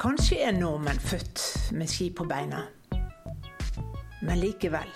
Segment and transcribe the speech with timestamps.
[0.00, 2.62] Kanskje er nordmenn født med ski på beina.
[4.22, 4.88] Men likevel.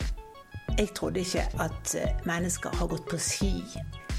[0.78, 3.52] Jeg trodde ikke at eh, mennesker har gått på ski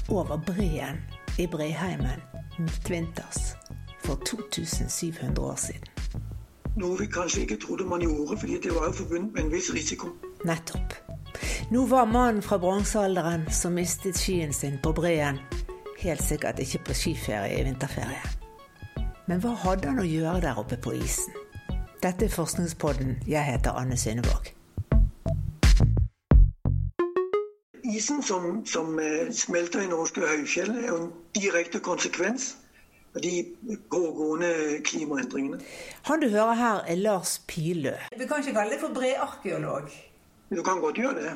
[0.08, 1.02] over breen
[1.38, 2.22] i Breheimen
[2.58, 3.56] midtvinters
[4.04, 5.90] for 2700 år siden.
[6.76, 9.74] Noe vi kanskje ikke trodde man gjorde, fordi det var jo forbundet med en viss
[9.74, 10.14] risiko.
[10.44, 10.94] Nettopp.
[11.70, 15.42] Nå var mannen fra bronsealderen som mistet skien sin på breen,
[15.98, 18.35] helt sikkert ikke på skiferie i vinterferie.
[19.26, 21.34] Men hva hadde han å gjøre der oppe på isen?
[21.98, 23.16] Dette er Forskningspodden.
[23.26, 24.52] Jeg heter Anne Synnevåg.
[27.86, 32.52] Isen som, som eh, smelter i norske høyfjell, er jo en direkte konsekvens
[33.16, 33.32] av de
[33.90, 34.50] pågående
[34.86, 35.58] klimaendringene.
[36.06, 37.96] Han du hører her, er Lars Pilø.
[38.14, 39.90] Du kan ikke kalle det for bredarkeolog?
[40.52, 41.34] Du kan godt gjøre det.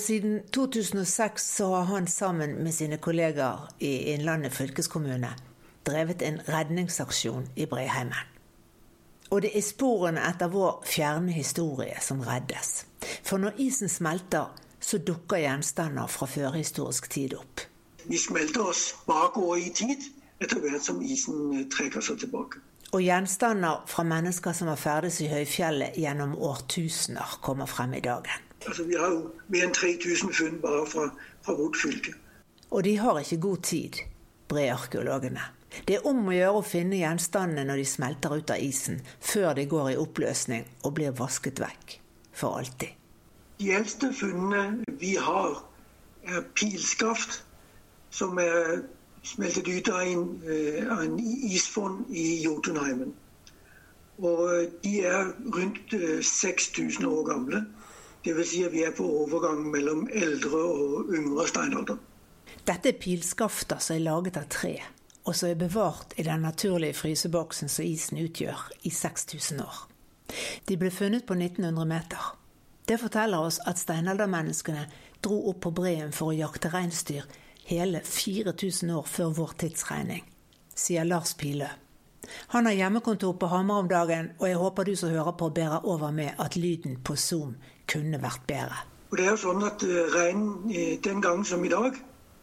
[0.00, 5.34] Siden 2006 så har han sammen med sine kollegaer i Innlandet fylkeskommune
[5.86, 8.32] drevet en redningsaksjon i Breheimen.
[9.30, 12.84] Og det er sporene etter vår fjerne historie som reddes.
[13.26, 17.64] For når isen smelter, så dukker gjenstander fra førhistorisk tid opp.
[18.06, 20.04] Vi smelter oss bakover i tid
[20.38, 22.60] etter hvert som isen eh, trekker seg tilbake.
[22.94, 28.44] Og gjenstander fra mennesker som har ferdes i høyfjellet gjennom årtusener, kommer frem i dagen.
[28.66, 31.08] Altså, vi har jo mer enn 3000 funn bare fra,
[31.42, 32.14] fra vårt fylke.
[32.70, 34.00] Og de har ikke god tid,
[34.48, 35.42] brearkeologene.
[35.86, 39.54] Det er om å gjøre å finne gjenstandene når de smelter ut av isen, før
[39.58, 41.98] de går i oppløsning og blir vasket vekk
[42.36, 42.94] for alltid.
[43.58, 45.58] De eldste funnene vi har,
[46.26, 47.40] er pilskaft
[48.10, 48.82] som er
[49.26, 53.14] smeltet ut av en, eh, av en isfond i Jotunheimen.
[54.18, 57.64] Og eh, de er rundt 6000 år gamle.
[58.26, 58.48] Dvs.
[58.50, 61.98] Si at vi er på overgang mellom eldre og yngre steinalder.
[62.66, 64.74] Dette er pilskafter som er laget av tre,
[65.26, 69.78] og som er bevart i den naturlige fryseboksen som isen utgjør, i 6000 år.
[70.68, 72.28] De ble funnet på 1900 meter.
[72.86, 74.86] Det forteller oss at steinaldermenneskene
[75.24, 77.26] dro opp på breen for å jakte reinsdyr
[77.66, 80.22] hele 4000 år før vår tidsregning,
[80.74, 81.66] sier Lars Pilø.
[82.54, 85.86] Han har hjemmekontor på Hamar om dagen, og jeg håper du som hører på, bærer
[85.86, 87.56] over med at lyden på Zoom
[87.90, 88.78] kunne vært bedre.
[89.10, 89.82] Og det er jo sånn at
[90.14, 90.70] Reinen
[91.02, 91.94] den gang som i dag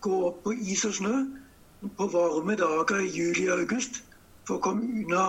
[0.03, 1.15] går opp på is og snø
[1.97, 4.03] på varme dager i juli og august
[4.47, 5.23] for å komme unna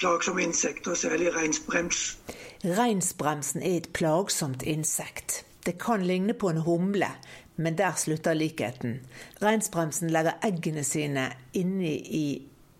[0.00, 2.18] plagsomme insekter, særlig reinsbrems.
[2.64, 5.44] Reinsbremsen er et plagsomt insekt.
[5.66, 7.08] Det kan ligne på en humle,
[7.56, 9.00] men der slutter likheten.
[9.42, 12.26] Reinsbremsen legger eggene sine inni i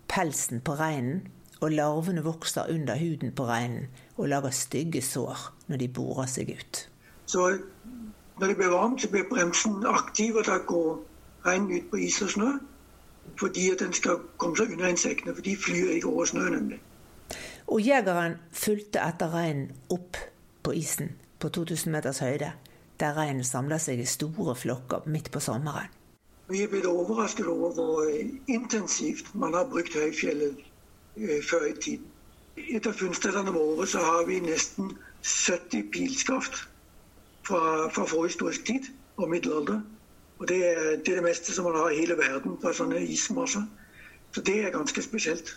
[0.07, 1.25] pelsen på reinen,
[1.61, 3.87] og larvene vokser under huden på reinen
[4.17, 5.37] og lager stygge sår
[5.67, 6.83] når de borer seg ut.
[7.25, 7.49] Så
[8.39, 10.99] når det blir varmt, så blir bremsen aktiv, og da går
[11.45, 12.51] reinen ut på is og snø.
[13.39, 16.79] Fordi at den skal komme seg unna insektene, for de flyr ikke over snø, nemlig.
[17.67, 20.17] Og jegeren fulgte etter reinen opp
[20.63, 22.51] på isen på 2000 meters høyde,
[22.99, 25.91] der reinen samler seg i store flokker midt på sommeren.
[26.49, 28.05] Vi er blitt overrasket over hvor
[28.47, 30.63] intensivt man har brukt høyfjellet
[31.49, 32.05] før i tiden.
[32.57, 34.93] Etter funnstedene våre så har vi nesten
[35.27, 36.63] 70 pilskaft
[37.47, 38.87] fra, fra forhistorisk tid
[39.17, 39.81] og middelalder.
[40.37, 40.57] Og det
[41.05, 43.63] det er det meste som man har i hele verden på sånne ismasser.
[44.31, 45.55] Så det er ganske spesielt.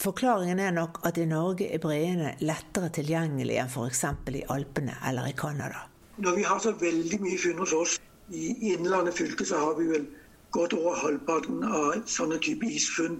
[0.00, 4.04] Forklaringen er nok at i Norge er breene lettere tilgjengelig enn f.eks.
[4.30, 5.86] i Alpene eller i Canada.
[6.16, 7.98] Når vi har så veldig mye funn hos oss
[8.30, 10.06] i Innlandet fylke, så har vi vel
[10.54, 13.18] godt over halvparten av sånne type isfunn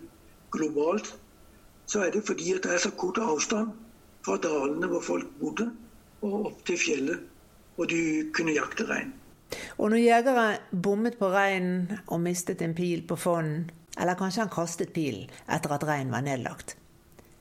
[0.54, 1.14] globalt.
[1.86, 3.72] Så er det fordi at det er så kort avstand
[4.24, 5.70] fra dalene hvor folk bodde,
[6.22, 7.22] og opp til fjellet,
[7.78, 9.14] og du kunne jakte rein.
[9.78, 14.52] Og når jegere bommet på reinen og mistet en pil på fonnen, eller kanskje han
[14.52, 16.76] kastet pilen etter at reinen var nedlagt,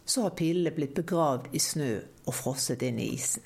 [0.06, 1.92] så har pilene blitt begravd i snø
[2.26, 3.46] og frosset inn i isen.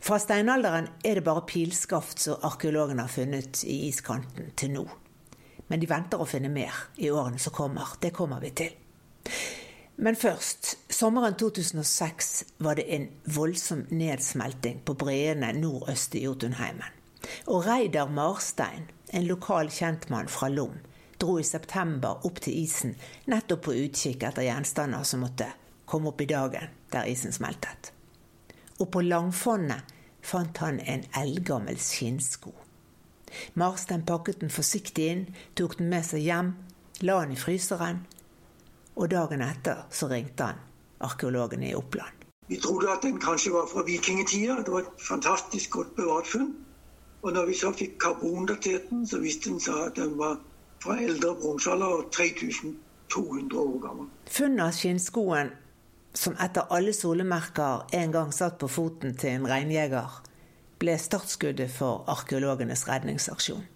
[0.00, 4.84] Fra steinalderen er det bare pilskaft som arkeologene har funnet i iskanten til nå.
[5.68, 7.96] Men de venter å finne mer i årene som kommer.
[8.00, 8.72] Det kommer vi til.
[10.00, 10.76] Men først.
[10.88, 12.30] Sommeren 2006
[12.64, 16.99] var det en voldsom nedsmelting på breene nordøst i Jotunheimen.
[17.46, 20.78] Og Reidar Marstein, en lokal kjentmann fra Lom,
[21.20, 22.94] dro i september opp til isen
[23.28, 25.50] nettopp på utkikk etter gjenstander som måtte
[25.90, 27.92] komme opp i dagen der isen smeltet.
[28.80, 32.54] Og på langfonnet fant han en eldgammel skinnsko.
[33.54, 36.54] Marstein pakket den forsiktig inn, tok den med seg hjem,
[37.04, 38.02] la den i fryseren,
[38.96, 40.64] og dagen etter så ringte han
[41.00, 42.26] arkeologene i Oppland.
[42.50, 44.56] Vi trodde at den kanskje var fra vikingtida.
[44.66, 46.50] Det var et fantastisk godt bevart funn.
[47.22, 50.38] Og når vi så fikk karbondatert den, så viste den seg at den var
[50.80, 54.08] fra eldre bronsealder og 3200 år gammel.
[54.30, 55.52] Funnet av skinnskoen
[56.16, 60.16] som etter alle solemerker en gang satt på foten til en reinjeger,
[60.80, 63.66] ble startskuddet for arkeologenes redningsaksjon.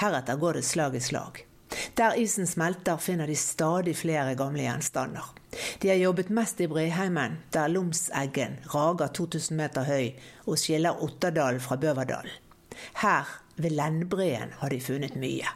[0.00, 1.44] Heretter går det slag i slag.
[1.96, 5.28] Der isen smelter, finner de stadig flere gamle gjenstander.
[5.80, 10.12] De har jobbet mest i Breheimen, der Lomseggen rager 2000 meter høy
[10.46, 12.41] og skiller Otterdalen fra Bøverdalen.
[13.02, 15.48] Her, ved Lendbreen, har de funnet mye.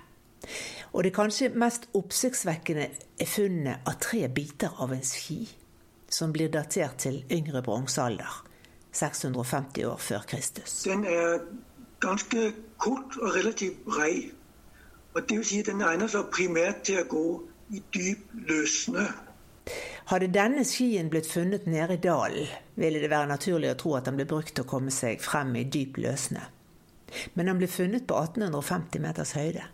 [0.92, 2.88] Og det kanskje mest oppsiktsvekkende
[3.20, 5.42] er funnet av tre biter av en ski,
[6.08, 8.42] som blir datert til yngre bronsealder,
[8.92, 10.82] 650 år før Kristus.
[10.86, 11.42] Den er
[12.00, 14.30] ganske kort og relativt brei.
[15.14, 17.26] Og det vil si Den egner seg primært til å gå
[17.72, 19.06] i dyp løssnø.
[20.06, 22.46] Hadde denne skien blitt funnet nede i dalen,
[22.78, 25.56] ville det være naturlig å tro at den ble brukt til å komme seg frem
[25.58, 26.44] i dyp løssnø.
[27.34, 29.66] Men den ble funnet på 1850 meters høyde.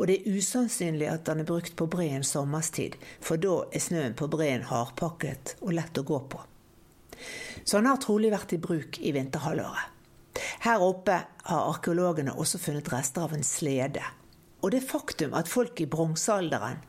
[0.00, 4.16] Og det er usannsynlig at den er brukt på breen sommerstid, for da er snøen
[4.16, 6.40] på breen hardpakket og lett å gå på.
[7.64, 9.94] Så den har trolig vært i bruk i vinterhalvåret.
[10.62, 11.18] Her oppe
[11.48, 14.04] har arkeologene også funnet rester av en slede.
[14.62, 16.80] Og det faktum at folk i bronsealderen,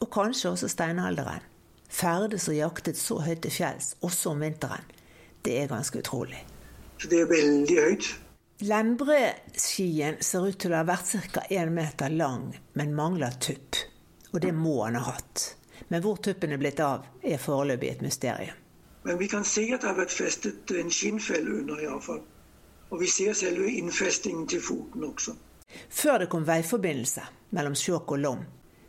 [0.00, 1.44] og kanskje også steinalderen,
[1.88, 4.84] ferdes og jaktet så høyt til fjells, også om vinteren,
[5.44, 6.42] det er ganske utrolig.
[6.98, 8.08] Så det er veldig høyt.
[8.58, 11.42] Lendbreskien ser ut til å ha vært ca.
[11.52, 13.76] 1 meter lang, men mangler tupp.
[14.32, 15.42] Og det må han ha hatt.
[15.92, 18.56] Men hvor tuppen er blitt av, er foreløpig et mysterium.
[19.04, 22.24] Men vi kan se at det har vært festet en skinnfelle under, iallfall.
[22.88, 25.36] Og vi ser selve innfestingen til foten også.
[25.92, 28.44] Før det kom veiforbindelse mellom Skjåk og Lom,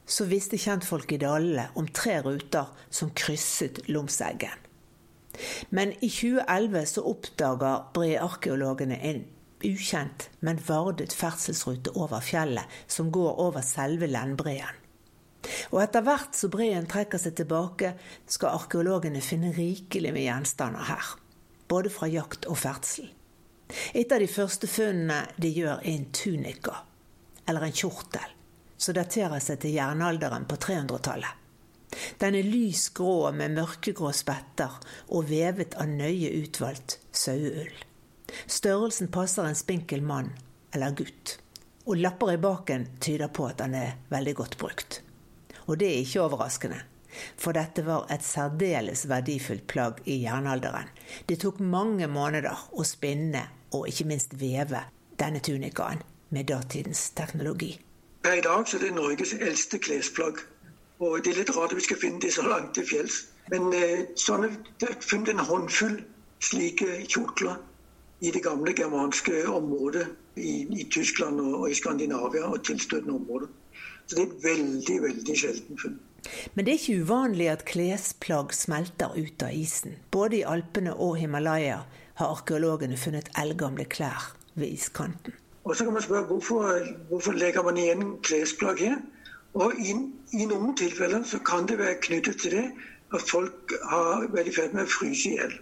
[0.07, 4.63] så visste kjentfolk i dalene om tre ruter som krysset Lomseggen.
[5.75, 9.25] Men i 2011 så oppdager brearkeologene en
[9.65, 14.83] ukjent, men vardet ferdselsrute over fjellet som går over selve Lendbreen.
[15.71, 17.93] Og etter hvert som breen trekker seg tilbake,
[18.27, 21.13] skal arkeologene finne rikelig med gjenstander her.
[21.67, 23.09] Både fra jakt og ferdsel.
[23.93, 26.77] Et av de første funnene de gjør, er en tunika,
[27.47, 28.31] eller en kjortel,
[28.77, 31.43] som daterer seg til jernalderen på 300-tallet.
[32.19, 37.71] Den er lys grå med mørkegrå spetter og vevet av nøye utvalgt saueull.
[38.45, 40.31] Størrelsen passer en spinkel mann
[40.75, 41.37] eller gutt,
[41.87, 45.01] og lapper i baken tyder på at den er veldig godt brukt.
[45.67, 46.79] Og det er ikke overraskende.
[47.39, 50.91] For dette var et særdeles verdifullt plagg i jernalderen.
[51.25, 54.83] Det tok mange måneder å spinne og ikke minst veve
[55.19, 57.73] denne tunikaen med datidens teknologi.
[58.23, 60.43] Per i dag er det Norges eldste klesplagg.
[60.99, 63.27] Og det er litt rart at vi skal finne det så langt til fjells.
[63.51, 64.49] Men eh, sånne,
[64.81, 65.99] det er funnet en håndfull
[66.43, 67.59] slike kjortler
[68.21, 73.47] i det gamle germanske området i, i Tyskland og, og, i Skandinavia og tilstøtende områder.
[74.07, 75.99] Så det er et veldig, veldig sjelden funn.
[76.55, 79.95] Men det er ikke uvanlig at klesplagg smelter ut av isen.
[80.11, 81.83] Både i Alpene og Himalaya
[82.17, 85.35] har arkeologene funnet eldgamle klær ved iskanten.
[85.63, 88.97] Og så kan man spørre hvorfor, hvorfor legger man igjen klesplagg her?
[89.53, 89.93] Og i,
[90.33, 92.65] i, noen tilfeller så kan det være knyttet til det
[93.15, 95.55] at folk har vært i ferd med å fryse i hjel.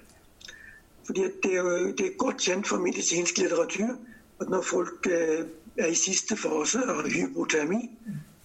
[1.06, 1.63] Fordi det er,
[1.98, 3.94] det er, godt kjent for medisinsk litteratur
[4.42, 5.46] at når folk eh,
[5.78, 7.84] er i siste fase av hypotermi,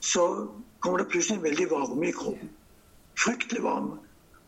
[0.01, 0.47] så
[0.81, 2.51] kommer det plutselig en veldig varme i kroppen.
[3.19, 3.99] Fryktelig varme.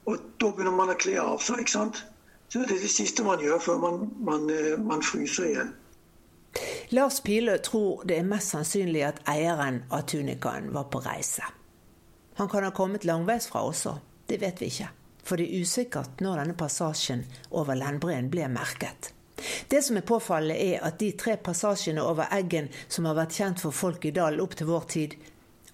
[0.07, 1.63] Og da begynner man å kle av seg.
[1.63, 2.05] ikke sant?
[2.49, 5.75] Så det er det siste man gjør før man, man, eh, man fryser igjen.
[6.93, 11.47] Lars Pile tror det er mest sannsynlig at eieren av tunikaen var på reise.
[12.37, 13.95] Han kan ha kommet langveisfra også,
[14.29, 14.91] det vet vi ikke.
[15.23, 19.13] For det er usikkert når denne passasjen over Lendbreen ble merket.
[19.69, 23.63] Det som er påfallende, er at de tre passasjene over Eggen som har vært kjent
[23.63, 25.17] for folk i dalen opp til vår tid,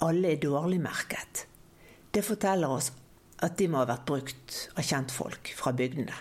[0.04, 1.44] alle er dårlig merket.
[2.10, 2.92] Det forteller oss
[3.44, 6.16] at de må ha vært brukt av kjentfolk fra bygdene.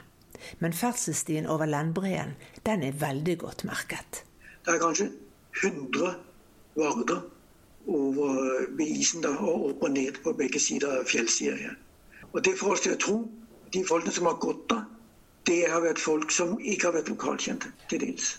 [0.61, 2.35] Men ferdselsstien over Lendbreen
[2.67, 4.23] den er veldig godt merket.
[4.65, 5.09] Det er kanskje
[5.63, 6.13] 100
[6.77, 7.23] varder
[7.87, 11.73] over isen da, og opp og ned på begge sider av fjellsida.
[12.33, 13.17] Og det får oss til å tro
[13.73, 14.83] de folkene som har gått av,
[15.47, 18.33] det har vært folk som ikke har vært lokalkjente til dels.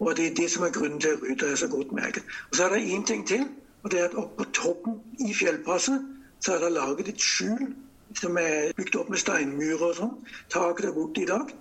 [0.00, 2.24] Og det er det som er grunnen til at Ruter er så godt merket.
[2.50, 3.46] Og så er det én ting til,
[3.82, 6.04] og det er at oppe på toppen i fjellpasset
[6.40, 7.72] så er det laget et skjul
[8.20, 10.14] som er bygd opp med steinmurer og sånn.
[10.52, 11.52] Taket er borte i dag.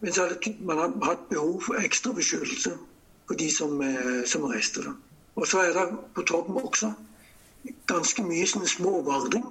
[0.00, 2.72] Men så har man har hatt behov for ekstra beskyttelse
[3.26, 4.92] for de som, eh, som rester.
[5.36, 6.92] Og så er det på toppen også
[7.86, 9.44] ganske mye sånne små varding.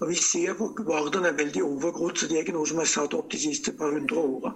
[0.00, 2.88] Og vi ser hvor Vardene er veldig overgrodd, så det er ikke noe som er
[2.88, 4.52] satt opp de siste par hundre åra.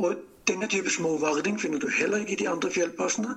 [0.00, 3.36] Og denne type små varding finner du heller ikke i de andre fjellpassene.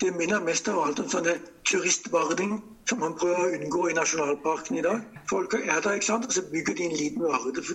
[0.00, 1.36] Det minner mest av alt om sånne
[1.68, 2.56] turistvarding
[2.90, 5.04] som man prøver å unngå i nasjonalparken i dag.
[5.30, 6.26] Folk er der, ikke sant?
[6.26, 7.66] og så bygger de en liten varde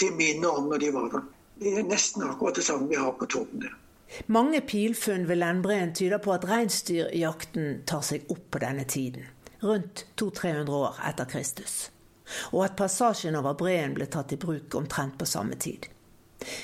[0.00, 1.26] til minne om når de var der.
[1.60, 3.76] Det er nesten akkurat det samme vi har på toppen der.
[4.26, 9.26] Mange pilfunn ved Lendbreen tyder på at reinsdyrjakten tar seg opp på denne tiden,
[9.62, 11.74] rundt 200-300 år etter Kristus,
[12.52, 15.86] og at passasjen over breen ble tatt i bruk omtrent på samme tid.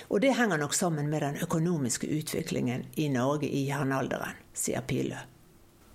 [0.08, 5.16] Og det henger nok sammen med den økonomiske utviklingen i Norge i jernalderen, sier Pilø.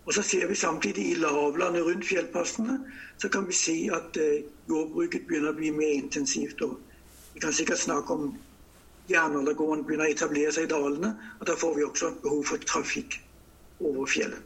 [0.07, 2.79] Og så ser vi samtidig i lavlandet rundt fjellpassene
[3.17, 6.61] så kan vi si at eh, jordbruket begynner å bli mer intensivt.
[6.61, 6.79] og
[7.33, 8.29] Vi kan sikkert snakke om
[9.09, 11.11] jernaldergården begynner å etablere seg i dalene.
[11.39, 13.19] og Da får vi også behov for trafikk
[13.79, 14.39] over fjellet.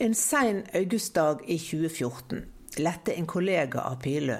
[0.00, 2.44] En sein augustdag i 2014
[2.78, 4.38] lette en kollega av Pilø,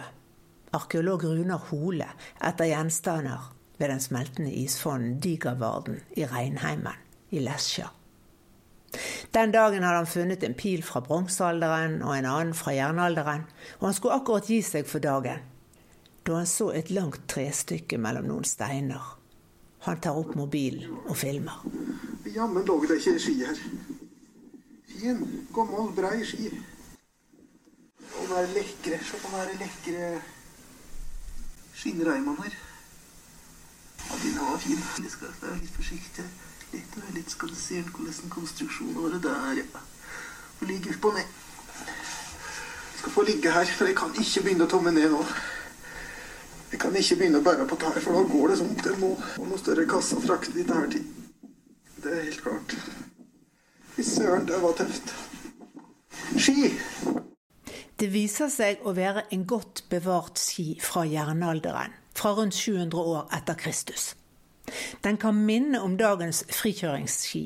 [0.77, 2.09] arkeolog Runar Hole,
[2.41, 7.91] etter gjenstander ved den smeltende isfonnen Digervarden i Reinheimen i Lesja.
[9.35, 13.45] Den dagen hadde han funnet en pil fra bronsealderen og en annen fra jernalderen,
[13.81, 15.45] og han skulle akkurat gi seg for dagen
[16.27, 19.13] da han så et langt trestykke mellom noen steiner.
[19.87, 21.61] Han tar opp mobilen og filmer.
[22.35, 23.61] Jammen lå det ikke ski her.
[24.91, 25.21] Fin,
[25.55, 26.51] gammel, brei ski.
[28.37, 28.99] Og den er lekre.
[29.05, 30.23] Se på den lekre
[31.75, 32.57] skinnreimen her.
[34.11, 34.83] Ja, den var fin.
[35.05, 36.25] Jeg skal være litt forsiktig.
[36.73, 39.81] Litt litt skal du se hvordan konstruksjonen var der, ja.
[40.61, 41.31] Og ligge opp ned.
[41.81, 45.23] Jeg skal få ligge her, for jeg kan ikke begynne å tomme ned nå.
[46.73, 49.15] Jeg kan ikke begynne å bære på tær, for nå går det som det må.
[49.39, 51.09] Og noe større kasse frakte dit her til.
[52.05, 52.77] Det er helt klart.
[53.95, 55.15] Fy søren, det var tøft.
[56.37, 56.75] Ski!
[57.97, 63.31] Det viser seg å være en godt bevart ski fra jernalderen, fra rundt 700 år
[63.33, 64.11] etter Kristus.
[65.01, 67.45] Den kan minne om dagens frikjøringsski.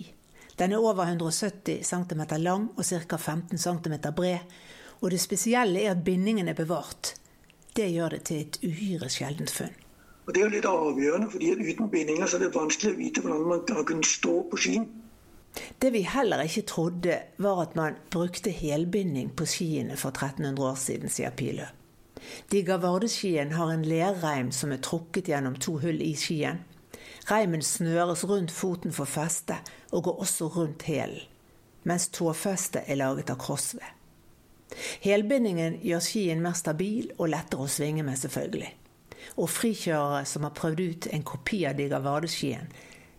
[0.59, 3.17] Den er over 170 cm lang og ca.
[3.17, 4.43] 15 cm bred,
[4.99, 7.15] og det spesielle er at bindingen er bevart.
[7.77, 9.79] Det gjør det til et uhyre sjeldent funn.
[10.27, 13.23] Og Det er jo litt avgjørende, fordi uten bindinger så er det vanskelig å vite
[13.23, 14.91] hvordan man kan stå på skien.
[15.83, 20.79] Det vi heller ikke trodde, var at man brukte helbinding på skiene for 1300 år
[20.79, 21.67] siden, sier Pilø.
[22.53, 26.61] De gavardeskien har en lerreim som er trukket gjennom to hull i skien.
[27.31, 29.57] Reimen snøres rundt foten for feste,
[29.91, 31.25] og går også rundt hælen,
[31.85, 33.97] mens tåfestet er laget av krossved.
[35.03, 38.71] Helbindingen gjør skien mer stabil og lettere å svinge med, selvfølgelig.
[39.43, 42.71] Og frikjørere som har prøvd ut en kopi av de Vardeskien,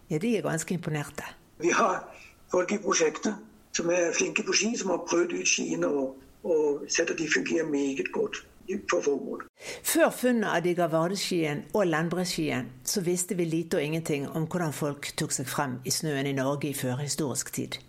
[0.10, 1.28] ja, de er ganske imponerte.
[1.62, 2.04] Vi har
[2.52, 3.36] folk i prosjektet
[3.76, 7.28] som er flinke på ski, som har prøvd ut skiene og, og sett at de
[7.32, 8.44] fungerer meget godt
[8.90, 9.48] for formålet.
[9.84, 15.12] Før funnet av Digavardeskien og Lendbreskien så visste vi lite og ingenting om hvordan folk
[15.20, 17.80] tok seg frem i snøen i Norge i førhistorisk tid.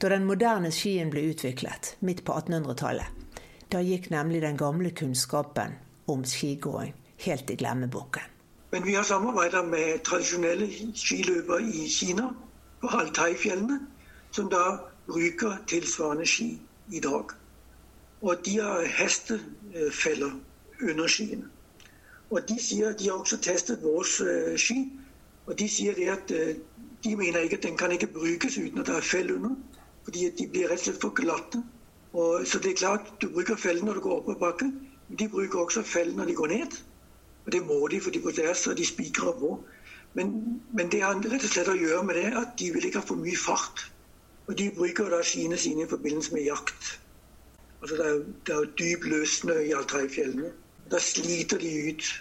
[0.00, 3.40] Da den moderne skien ble utviklet, midt på 1800-tallet,
[3.72, 6.92] da gikk nemlig den gamle kunnskapen om skigåing
[7.24, 8.30] helt i glemmeboken.
[8.74, 12.28] Men vi har samarbeida med tradisjonelle skiløpere i Kina,
[12.84, 13.80] på Altai-fjellene,
[14.30, 14.64] som da
[15.06, 16.50] bruker tilsvarende ski
[16.92, 17.32] i dag.
[18.22, 20.32] Og de har hestefeller
[20.82, 21.48] under skiene.
[22.30, 24.78] Og de sier De har også testet våre eh, ski,
[25.46, 26.56] og de sier det at eh,
[27.04, 29.56] de mener ikke at den kan ikke brukes uten at det er fell under.
[30.04, 31.62] Fordi de blir rett og slett for glatte.
[32.12, 34.74] Og, så det er klart, du bruker fellen når du går opp på bakken,
[35.08, 36.76] men de bruker også fellen når de går ned.
[37.46, 39.58] Og det må de, for de på deres så de spikrer på.
[40.14, 40.34] Men,
[40.72, 43.08] men, det har rett og slett å gjøre med det at de vil ikke ha
[43.08, 43.86] for mye fart.
[44.46, 46.92] Og de bruker da skiene sine i forbindelse med jakt.
[47.82, 50.52] Altså det er, det er dyp løssnø i Altaifjellene.
[50.92, 52.12] Da sliter de ut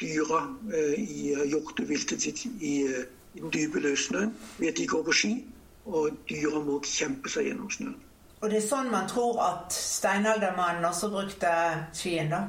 [0.00, 0.42] dyra
[0.72, 5.12] eh, i hjorteviltet sitt i eh, i den dype løssnøen ved at de går på
[5.12, 5.32] ski,
[5.86, 7.96] og dyra må kjempe seg gjennom snøen.
[8.38, 11.50] Og det er sånn man tror at steinaldermannen også brukte
[11.96, 12.44] skien, da?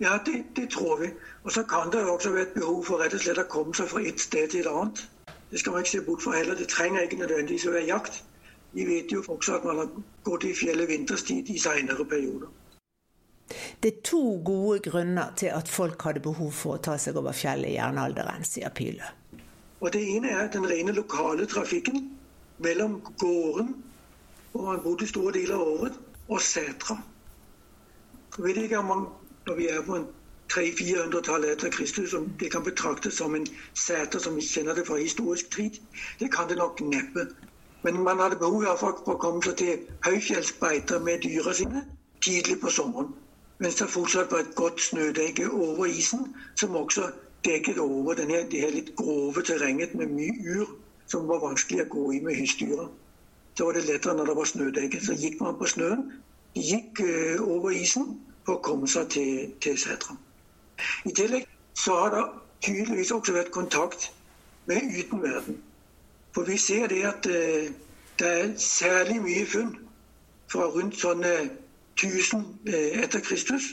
[0.00, 1.10] Ja, det, det, tror vi.
[1.42, 3.74] Og så kan det jo også være et behov for rett og slett å komme
[3.74, 5.02] seg fra et sted til et annet.
[5.50, 6.54] Det skal man ikke se bort fra heller.
[6.54, 8.22] Det trenger ikke nødvendigvis å være jakt.
[8.72, 9.90] Vi vet jo også at man har
[10.24, 12.48] gått i fjellet vinterstid i senere perioder.
[13.82, 17.32] Det er to gode grunner til at folk hadde behov for å ta seg over
[17.32, 19.06] fjellet i jernalderen, sier Pylø.
[19.80, 22.10] Og Det ene er den rene lokale trafikken
[22.58, 23.70] mellom gården,
[24.52, 26.98] hvor man bodde store deler av året, og setra.
[28.36, 29.06] Jeg vet ikke om man,
[29.48, 30.08] når vi er på en
[30.52, 34.96] 300-400-tallet etter Kristus, om det kan betraktes som en seter som vi kjenner det fra
[34.96, 35.76] historisk tid.
[36.20, 37.26] Det kan det nok neppe.
[37.84, 41.84] Men man hadde behov for å komme seg til høyfjellsbeiter med dyra sine
[42.24, 43.12] tidlig på sommeren.
[43.60, 46.28] Mens det fortsatt var et godt snødekke over isen,
[46.60, 47.10] som også
[47.44, 50.72] dekket over denne, det her litt grove terrenget med mye ur,
[51.10, 52.88] som var vanskelig å gå i med husdyra.
[53.58, 54.98] så var det lettere når det var snødekke.
[55.02, 56.04] Så gikk man på snøen,
[56.54, 60.16] gikk eh, over isen å komme seg til, til setra.
[61.04, 62.24] I tillegg så har det
[62.66, 64.10] tydeligvis også vært kontakt
[64.66, 65.58] med utenverden.
[66.34, 67.70] For vi ser det at eh,
[68.18, 69.76] det er særlig mye funn
[70.52, 71.34] fra rundt sånne
[71.98, 73.72] 1000 eh, etter Kristus.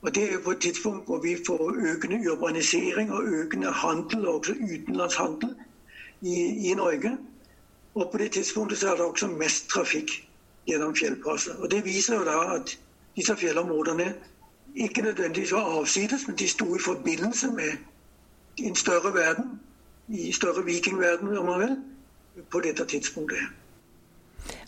[0.00, 4.34] Og det er på et tidspunkt hvor vi får økende urbanisering og økende handel, og
[4.34, 5.54] også utenlandshandel,
[6.20, 6.36] i,
[6.70, 7.16] i Norge.
[7.94, 10.10] Og på det tidspunktet så er det også mest trafikk
[10.66, 11.56] gjennom fjellpasset.
[11.56, 12.78] Og det viser jo da at
[13.16, 14.14] disse fjellområdene
[14.74, 17.78] ikke nødvendigvis var avsides, men de sto i forbindelse med
[18.58, 19.60] en større verden,
[20.08, 21.76] i større vikingverden, om man vil,
[22.50, 23.38] på dette tidspunktet.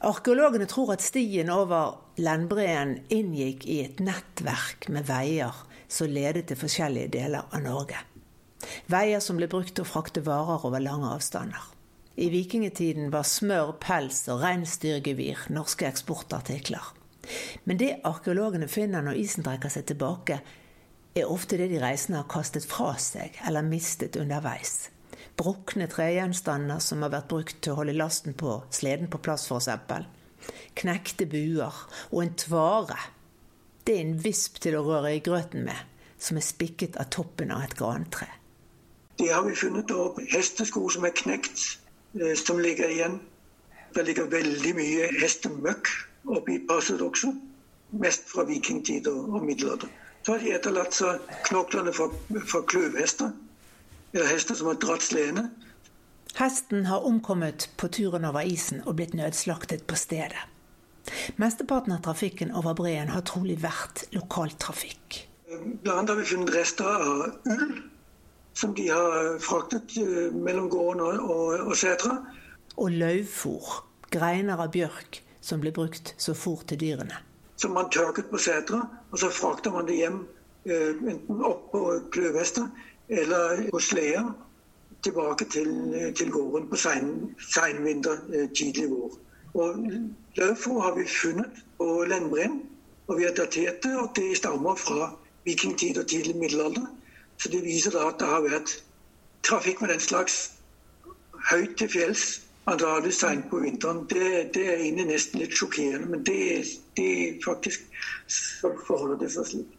[0.01, 5.55] Arkeologene tror at stien over Landbreen inngikk i et nettverk med veier
[5.89, 8.01] som ledet til forskjellige deler av Norge.
[8.93, 11.63] Veier som ble brukt til å frakte varer over lange avstander.
[12.17, 16.93] I vikingtiden var smør, pels og reinsdyrgevir norske eksportartikler.
[17.65, 20.41] Men det arkeologene finner når isen trekker seg tilbake,
[21.15, 24.89] er ofte det de reisende har kastet fra seg eller mistet underveis.
[25.39, 29.69] Brukne tregjenstander som har vært brukt til å holde lasten på sleden på plass, f.eks.
[30.79, 32.99] Knekte buer og en tvare.
[33.85, 35.79] Det er en visp til å røre i grøten med,
[36.19, 38.29] som er spikket av toppen av et grantre.
[39.19, 40.21] Det har vi funnet opp.
[40.33, 41.79] Hestesko som er knekt,
[42.19, 43.21] eh, som ligger igjen.
[43.95, 45.91] Det ligger veldig mye hestemøkk
[46.69, 47.35] passet også.
[47.91, 49.89] Mest fra vikingtid og, og middelalder.
[50.23, 52.09] Så har de etterlatt seg knoklene fra,
[52.47, 53.33] fra kløvhester.
[54.13, 55.51] Eller hester som har dratt sledene.
[56.39, 60.49] Hesten har omkommet på turen over isen og blitt nødslaktet på stedet.
[61.37, 65.27] Mesteparten av trafikken over breen har trolig vært lokaltrafikk.
[65.83, 67.83] Blant annet har vi funnet rester av ull
[68.55, 72.19] som de har fraktet eh, mellom gården og, og, og setra.
[72.77, 77.19] Og løvfôr, greiner av bjørk, som ble brukt så fort til dyrene.
[77.61, 78.81] Som man tørket på setra,
[79.11, 80.23] og så frakter man det hjem
[80.67, 81.83] eh, enten opp på
[82.15, 82.71] kløvhester
[83.13, 84.31] eller på sleder
[85.03, 85.71] tilbake til,
[86.17, 88.23] til gården på seinvinter,
[88.55, 89.17] tidlig vår.
[89.55, 89.75] Og
[90.39, 92.63] Løvfôr har vi funnet på Lennbreen,
[93.07, 95.11] og vi har datert det, og det stammer fra
[95.45, 96.87] vikingtid og tidlig middelalder.
[97.37, 98.77] Så det viser da at det har vært
[99.43, 100.53] trafikk med den slags
[101.51, 104.05] høyt til fjells, antakeligvis seint på vinteren.
[104.11, 106.65] Det, det, er egentlig nesten litt sjokkerende, men det,
[106.99, 107.13] det
[107.45, 107.87] faktisk
[108.87, 109.79] forholder det seg slik.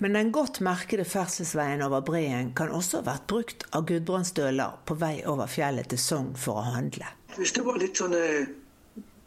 [0.00, 4.96] Men den godt merkede ferdselsveien over breen kan også ha vært brukt av gudbrandsdøler på
[4.96, 7.10] vei over fjellet til Sogn for å handle.
[7.36, 8.16] Hvis det var litt sånn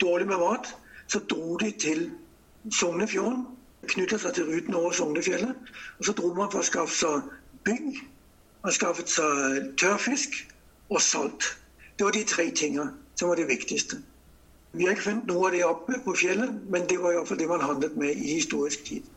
[0.01, 0.71] dårlig med mat,
[1.09, 2.07] så dro de til
[2.73, 3.45] Sognefjorden.
[3.89, 5.69] Knytta seg til ruten over Sognefjellet.
[5.99, 7.29] Og så dro man for å skaffe seg
[7.67, 8.01] bygg.
[8.65, 10.35] Man skaffet seg tørrfisk
[10.89, 11.53] og salt.
[11.99, 13.97] Det var de tre tingene som var det viktigste.
[14.71, 17.47] Vi har ikke funnet noe av det oppe på fjellet, men det var iallfall det
[17.49, 19.09] man handlet med i historisk tid.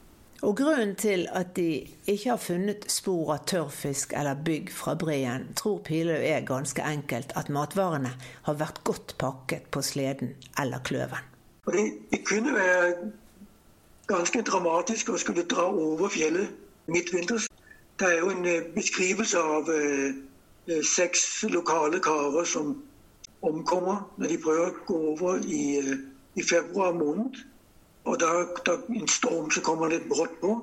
[0.43, 5.45] Og Grunnen til at de ikke har funnet spor av tørrfisk eller bygg fra breen,
[5.55, 8.11] tror Pilø er ganske enkelt at matvarene
[8.49, 11.31] har vært godt pakket på sleden eller kløven.
[11.71, 13.13] Det, det kunne være
[14.11, 16.51] ganske dramatisk å skulle dra over fjellet
[16.91, 17.47] midtvinters.
[18.03, 20.19] Det er jo en eh, beskrivelse av eh,
[20.67, 22.75] seks lokale karer som
[23.43, 25.81] omkommer når de prøver å gå over i,
[26.39, 27.41] i februar måned.
[28.05, 28.31] Og da,
[28.67, 30.55] da en storm som kommer litt brått på.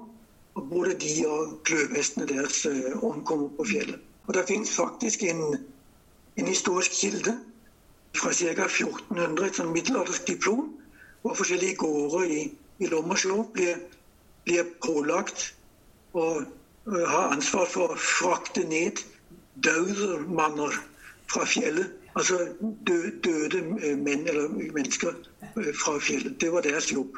[0.57, 2.65] Og både de og kløvhestene deres
[3.05, 3.99] omkommer på fjellet.
[4.27, 5.43] Og det finnes faktisk en,
[6.35, 7.35] en historisk kilde
[8.17, 8.65] fra ca.
[8.65, 10.73] 1400, et sånn middelaldersk diplom,
[11.21, 12.41] hvor forskjellige gårder i,
[12.79, 13.79] i Lommaslov blir,
[14.47, 15.51] blir pålagt
[16.17, 16.29] å
[16.89, 19.01] har ansvar for å frakte ned
[19.65, 20.75] døde manner
[21.29, 21.95] fra fjellet.
[22.17, 22.39] Altså
[22.87, 23.61] døde
[24.01, 25.13] menn eller mennesker
[25.55, 26.39] eh, fra fjellet.
[26.41, 27.17] Det var deres jobb.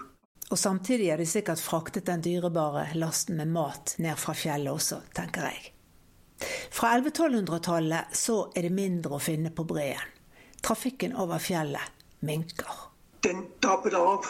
[0.51, 4.99] Og samtidig har de sikkert fraktet den dyrebare lasten med mat ned fra fjellet også,
[5.15, 5.71] tenker jeg.
[6.73, 10.01] Fra 1100-1200-tallet så er det mindre å finne på breen.
[10.61, 12.87] Trafikken over fjellet minker.
[13.23, 14.27] Den dabbet av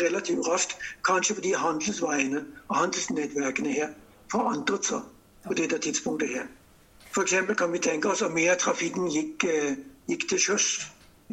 [0.00, 3.92] relativt raskt, kanskje fordi handelsveiene og handelsnettverkene her
[4.32, 5.02] forandret seg
[5.46, 6.46] på dette tidspunktet her.
[7.16, 7.56] F.eks.
[7.56, 9.78] kan vi tenke oss at mer av trafikken gikk, eh,
[10.10, 10.66] gikk til sjøs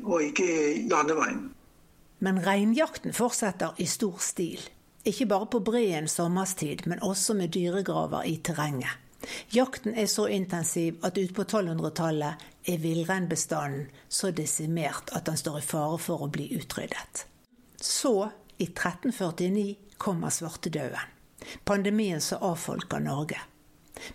[0.03, 0.47] og ikke
[0.87, 1.49] landeveien.
[2.23, 4.61] Men reinjakten fortsetter i stor stil.
[5.03, 8.95] Ikke bare på breen sommerstid, men også med dyregraver i terrenget.
[9.51, 15.67] Jakten er så intensiv at utpå 1200-tallet er villreinbestanden så desimert at den står i
[15.67, 17.25] fare for å bli utryddet.
[17.75, 21.11] Så, i 1349, kommer svartedauden.
[21.65, 23.39] Pandemien som avfolker Norge.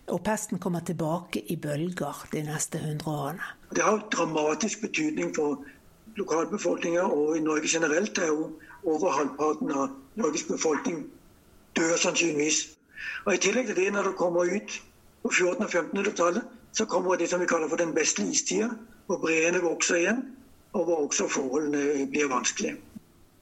[0.09, 3.51] Og pesten kommer tilbake i bølger de neste hundre årene.
[3.74, 5.62] Det har dramatisk betydning for
[6.18, 8.51] lokalbefolkninga og i Norge generelt er jo
[8.85, 11.05] over halvparten av Norges befolkning
[11.77, 12.64] dør sannsynligvis.
[13.27, 14.81] Og I tillegg til det, når det kommer ut
[15.22, 18.68] på 1400- og 1500-tallet, så kommer det som vi kaller for den beste istida,
[19.07, 20.22] hvor breene vokser igjen,
[20.72, 22.77] og hvor også forholdene blir vanskelige.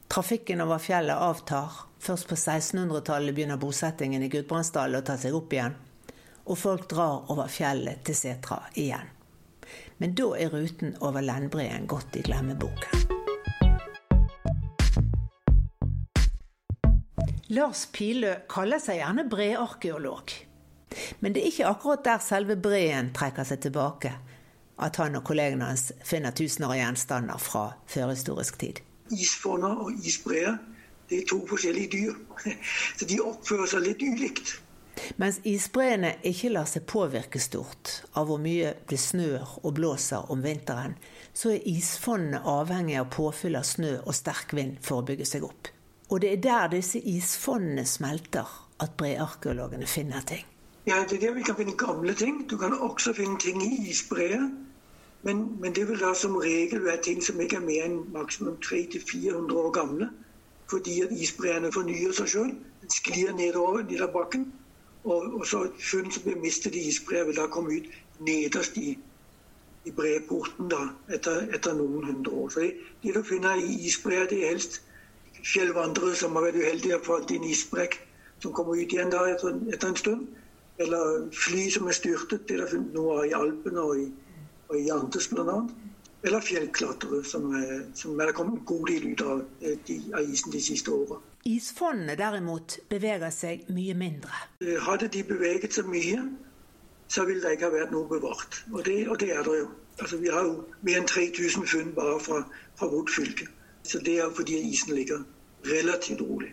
[0.08, 1.82] Trafikken over fjellet avtar.
[1.98, 5.74] Først på 1600-tallet begynner bosettingen i Gudbrandsdalen å ta seg opp igjen.
[6.46, 9.12] Og folk drar over fjellet til Setra igjen.
[9.98, 13.06] Men da er ruten over Lendbreen gått i glemmeboken.
[17.56, 20.32] Lars Pilø kaller seg gjerne brearkeolog.
[21.20, 24.12] Men det er ikke akkurat der selve breen trekker seg tilbake,
[24.82, 28.82] at han og kollegene hans finner tusener gjenstander fra førhistorisk tid.
[29.14, 30.58] Isfonner og isbreer
[31.06, 32.14] det er to forskjellige dyr,
[32.98, 34.56] så de oppfører seg litt ulikt.
[35.20, 40.42] Mens isbreene ikke lar seg påvirke stort av hvor mye det snør og blåser om
[40.44, 40.96] vinteren,
[41.36, 45.44] så er isfonnene avhengig av påfyll av snø og sterk vind for å bygge seg
[45.48, 45.72] opp.
[46.08, 48.46] Og det er der disse isfonnene smelter,
[48.78, 50.44] at brearkeologene finner ting.
[50.86, 52.44] Ja, det er der vi kan finne gamle ting.
[52.50, 54.44] Du kan også finne ting i isbreer.
[55.22, 58.54] Men, men, det vil da som regel være ting som ikke er mer enn maksimum
[58.62, 60.08] 300-400 år gamle.
[60.70, 62.52] Fordi at isbreene fornyer seg sjøl.
[62.92, 64.46] Sklir nedover nedover bakken.
[65.06, 67.86] Og, og så funn som blir mistet i isbrevet, da kom ut
[68.26, 68.96] nederst i,
[69.86, 70.80] i breporten da,
[71.14, 72.50] etter, etter, noen hundre år.
[72.50, 72.64] Så
[73.04, 74.80] det du finner i isbreer, det er helst
[75.46, 78.00] fjellvandrere som har vært uheldige og falt i en isbrekk,
[78.42, 80.26] som kommer ut igjen da etter, etter, en stund.
[80.82, 82.48] Eller fly som er styrtet.
[82.48, 84.08] Det er funnet noe av i Alpene og i,
[84.68, 85.60] og i Andes bl.a.
[86.24, 87.50] Eller fjellklatrere, som,
[87.94, 91.20] som er kommet en god del ut av, de, av isen de siste åra.
[91.46, 94.32] Isfondene derimot beveger seg mye mindre.
[94.64, 96.24] Eh, hadde de beveget seg mye,
[97.08, 98.64] så ville det ikke ha vært noe bevart.
[98.72, 99.68] Og det, og det er det jo.
[100.00, 102.42] Altså, vi har jo mer enn 3000 funn bare fra,
[102.76, 103.46] fra vårt fylke.
[103.86, 105.22] Så det er fordi isen ligger
[105.64, 106.50] relativt rolig.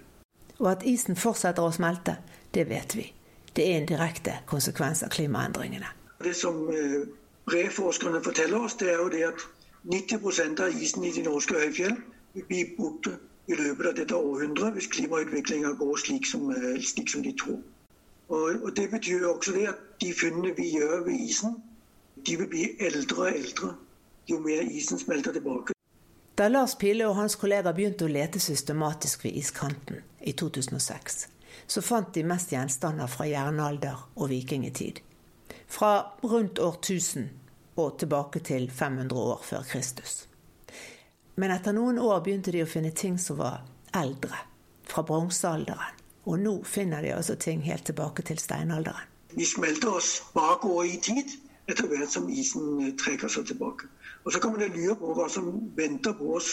[0.59, 2.19] Og at isen fortsetter å smelte,
[2.53, 3.07] det vet vi.
[3.55, 5.89] Det er en direkte konsekvens av klimaendringene.
[6.23, 7.01] Det som eh,
[7.45, 9.45] breforskerne forteller oss, det er jo det at
[9.83, 11.95] 90% av isen i de norske høyfjell
[12.33, 17.11] vil bli borte i løpet av dette århundret hvis klimautviklinga går slik som, eh, slik
[17.11, 17.59] som, de tror.
[18.29, 21.57] Og, og, Det betyr også det at de funnene vi gjør ved isen,
[22.27, 23.75] de vil bli eldre og eldre
[24.29, 25.73] jo mer isen smelter tilbake.
[26.37, 31.27] Da Lars Pile og hans kollegaer begynte å lete systematisk ved iskanten i 2006,
[31.67, 35.03] så fant de mest gjenstander fra jernalder og vikingtid.
[35.67, 37.29] Fra rundt år 1000
[37.75, 40.27] og tilbake til 500 år før Kristus.
[41.35, 43.63] Men etter noen år begynte de å finne ting som var
[43.97, 44.37] eldre,
[44.85, 46.01] fra bronsealderen.
[46.29, 49.09] Og nå finner de altså ting helt tilbake til steinalderen.
[49.33, 51.33] Vi smelter oss bakover i tid
[51.67, 53.89] etter hvert som isen eh, trekker seg tilbake.
[54.23, 56.51] Og så kan man lure på hva som venter på oss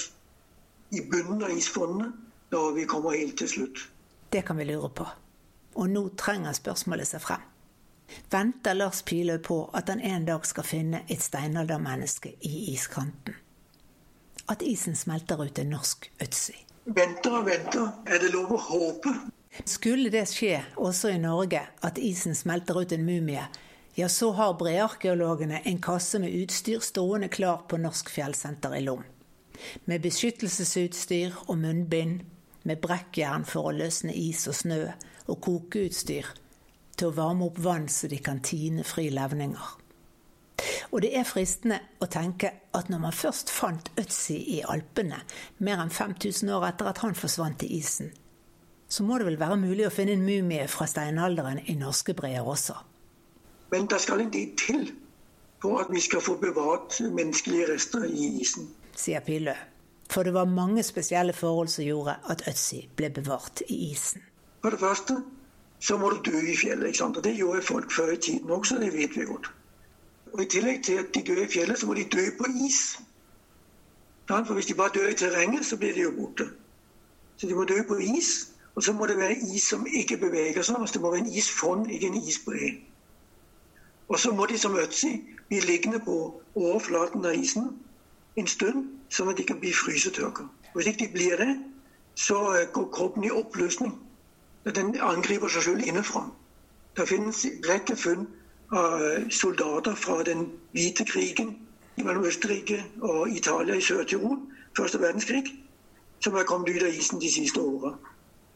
[0.90, 2.08] i bunnen av isfondene
[2.50, 3.84] når vi kommer helt til slutt.
[4.32, 5.06] Det kan vi lure på.
[5.78, 7.44] Og nå trenger spørsmålet seg frem.
[8.30, 13.38] Venter Lars Piløy på at han en dag skal finne et steinaldermenneske i iskanten?
[14.50, 16.56] at isen smelter ut en norsk Øtzi.
[16.84, 17.92] Venter og venter.
[18.06, 19.12] Er det lov å håpe?
[19.66, 23.44] Skulle det skje også i Norge, at isen smelter ut en mumie,
[23.98, 29.02] ja, så har brearkeologene en kasse med utstyr stående klar på Norsk Fjellsenter i Lom.
[29.84, 32.22] Med beskyttelsesutstyr og munnbind,
[32.64, 34.84] med brekkjern for å løsne is og snø,
[35.30, 36.30] og kokeutstyr
[37.00, 39.76] til å varme opp vann så de kan tine fri levninger.
[40.92, 45.22] Og det er fristende å tenke at når man først fant Øtzi i Alpene,
[45.64, 48.10] mer enn 5000 år etter at han forsvant i isen,
[48.90, 52.44] så må det vel være mulig å finne en mumie fra steinalderen i norske breer
[52.44, 52.74] også.
[53.70, 54.88] Men det skal en del til
[55.62, 58.66] for at vi skal få bevart menneskelige rester i isen.
[58.96, 59.54] Sier Pilø.
[60.10, 64.24] For det var mange spesielle forhold som gjorde at Øtzi ble bevart i isen.
[64.60, 65.20] For det første
[65.80, 66.86] så må du dø i fjellet.
[66.86, 67.16] ikke sant?
[67.16, 69.50] Og Det gjorde folk før i tiden også, det vet vi godt.
[70.32, 73.00] Og I tillegg til at de dør i fjellet, så må de dø på is.
[74.28, 76.50] For Hvis de bare dør i terrenget, så blir de jo borte.
[77.36, 78.50] Så de må dø på is.
[78.74, 80.76] Og så må det være is som ikke beveger seg.
[80.80, 82.70] Altså det må være en isfond, ikke en isbre.
[84.08, 87.66] Og så må de som Øtzi bli liggende på overflaten av isen
[88.36, 90.46] en stund, sånn at de kan bli frysetørka.
[90.74, 91.50] Hvis ikke de blir det,
[92.14, 93.92] så eh, går kroppen i oppløsning.
[94.64, 96.26] Den angriper seg selv innenfra.
[96.96, 98.26] Det finnes rekke funn
[98.76, 99.00] av
[99.32, 100.46] soldater fra den
[100.76, 101.54] hvite krigen
[101.96, 104.38] mellom Østerrike og Italia i Sør-Tirol,
[104.76, 105.42] første verdenskrig,
[106.20, 107.94] som er kommet ut av isen de siste åra.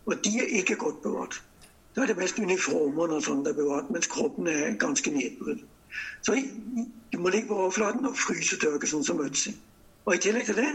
[0.07, 1.41] Og de er ikke godt bevart.
[1.97, 5.65] Da er det mest uniformene og sånt er bevart, mens kroppen er ganske nedbrutt.
[6.27, 6.37] Så
[7.13, 9.55] du må ligge på overflaten og fryse og tørke sånn som Øtzi.
[10.05, 10.71] Og i tillegg til det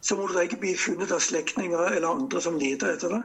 [0.00, 3.22] så må det ikke bli funnet av slektninger eller andre som leter etter det.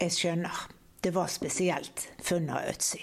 [0.00, 0.66] Jeg skjønner.
[1.00, 3.00] Det var spesielt, funnet av Øtzi.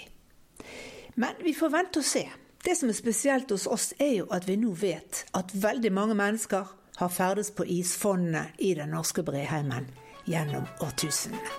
[1.14, 2.24] Men vi får vente og se.
[2.64, 6.14] Det som er spesielt hos oss, er jo at vi nå vet at veldig mange
[6.18, 9.90] mennesker har ferdes på isfonnene i den norske breheimen
[10.26, 11.50] gjennom årtusenene.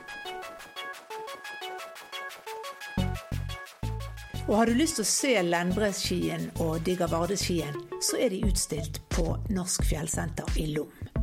[4.46, 9.32] Og har du lyst til å se Lendbreskien og Diggervardeskien, så er de utstilt på
[9.50, 11.15] Norsk Fjellsenter i Lom.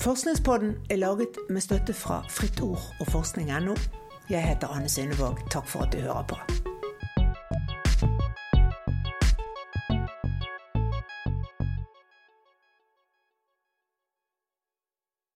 [0.00, 3.74] Forskningspodden er laget med støtte fra Fritt Ord og forskning.no.
[4.30, 5.38] Jeg heter Anne Synnevåg.
[5.50, 6.67] Takk for at du hører på.